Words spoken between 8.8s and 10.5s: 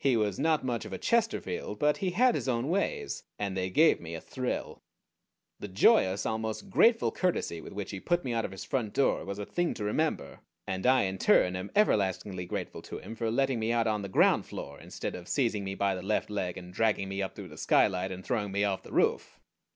door was a thing to remember,